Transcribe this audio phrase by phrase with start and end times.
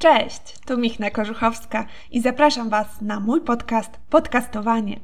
[0.00, 5.00] Cześć, tu Michna Korzuchowska i zapraszam Was na mój podcast Podcastowanie.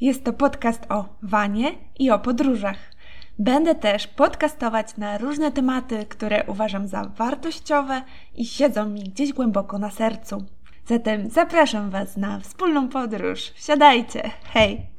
[0.00, 2.76] Jest to podcast o wanie i o podróżach.
[3.38, 8.02] Będę też podcastować na różne tematy, które uważam za wartościowe
[8.34, 10.44] i siedzą mi gdzieś głęboko na sercu.
[10.86, 13.40] Zatem zapraszam Was na wspólną podróż.
[13.40, 14.30] Wsiadajcie!
[14.52, 14.97] Hej!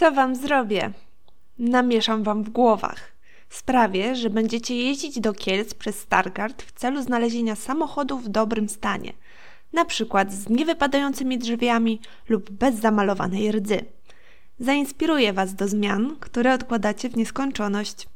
[0.00, 0.90] Co wam zrobię?
[1.58, 3.12] Namieszam wam w głowach.
[3.48, 9.12] Sprawię, że będziecie jeździć do Kielc przez Stargard w celu znalezienia samochodu w dobrym stanie,
[9.72, 13.84] na przykład z niewypadającymi drzwiami lub bez zamalowanej rdzy.
[14.60, 18.06] Zainspiruję was do zmian, które odkładacie w nieskończoność.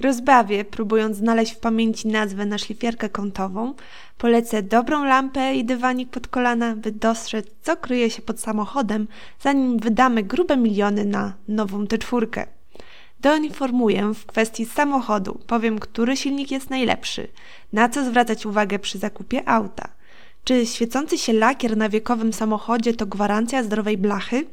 [0.00, 3.74] Rozbawię, próbując znaleźć w pamięci nazwę na szlifierkę kątową,
[4.18, 9.08] polecę dobrą lampę i dywanik pod kolana, by dostrzec, co kryje się pod samochodem,
[9.40, 12.46] zanim wydamy grube miliony na nową T4.
[13.20, 17.28] Doinformuję w kwestii samochodu, powiem, który silnik jest najlepszy,
[17.72, 19.88] na co zwracać uwagę przy zakupie auta.
[20.44, 24.46] Czy świecący się lakier na wiekowym samochodzie to gwarancja zdrowej blachy?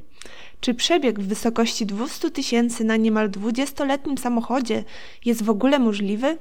[0.59, 4.84] Czy przebieg w wysokości 200 tysięcy na niemal 20-letnim samochodzie
[5.25, 6.38] jest w ogóle możliwy?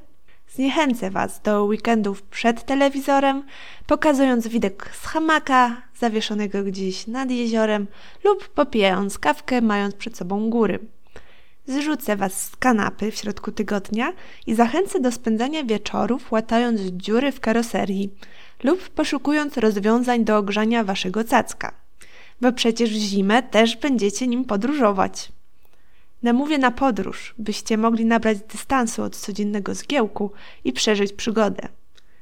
[0.54, 3.42] Zniechęcę Was do weekendów przed telewizorem,
[3.86, 7.86] pokazując widok z hamaka zawieszonego gdzieś nad jeziorem
[8.24, 10.78] lub popijając kawkę, mając przed sobą góry.
[11.66, 14.12] Zrzucę Was z kanapy w środku tygodnia
[14.46, 18.14] i zachęcę do spędzania wieczorów łatając dziury w karoserii
[18.64, 21.83] lub poszukując rozwiązań do ogrzania Waszego cacka
[22.40, 25.32] bo przecież w zimę też będziecie nim podróżować.
[26.22, 30.30] Namówię na podróż, byście mogli nabrać dystansu od codziennego zgiełku
[30.64, 31.68] i przeżyć przygodę.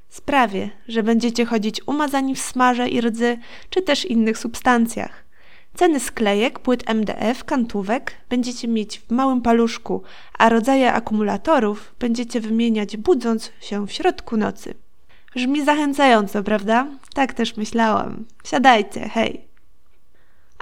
[0.08, 3.38] Sprawię, że będziecie chodzić umazani w smarze i rdzy,
[3.70, 5.24] czy też innych substancjach.
[5.74, 10.02] Ceny sklejek, płyt MDF, kantówek będziecie mieć w małym paluszku,
[10.38, 14.74] a rodzaje akumulatorów będziecie wymieniać budząc się w środku nocy.
[15.34, 16.86] Brzmi zachęcająco, prawda?
[17.14, 18.24] Tak też myślałam.
[18.44, 19.51] Siadajcie, hej!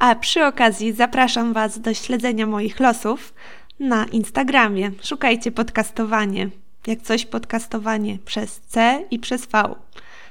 [0.01, 3.35] A przy okazji zapraszam Was do śledzenia moich losów
[3.81, 4.91] na Instagramie.
[5.03, 6.49] Szukajcie podcastowanie.
[6.87, 9.75] Jak coś podcastowanie przez C i przez V.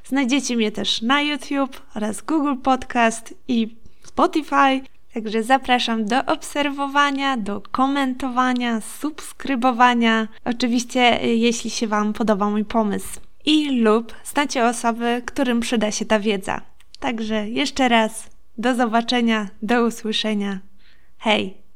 [0.04, 4.82] Znajdziecie mnie też na YouTube oraz Google Podcast i Spotify.
[5.14, 10.28] Także zapraszam do obserwowania, do komentowania, subskrybowania.
[10.46, 13.20] Oczywiście, jeśli się Wam podoba mój pomysł.
[13.46, 16.62] I lub znacie osoby, którym przyda się ta wiedza.
[17.00, 20.60] Także jeszcze raz do zobaczenia, do usłyszenia.
[21.18, 21.69] Hej!